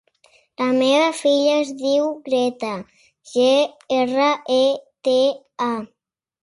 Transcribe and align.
La 0.61 0.69
meva 0.77 1.11
filla 1.17 1.51
es 1.65 1.69
diu 1.83 2.09
Greta: 2.31 2.73
ge, 3.35 3.53
erra, 4.01 4.35
e, 4.59 4.61
te, 5.09 5.19
a. 5.71 5.75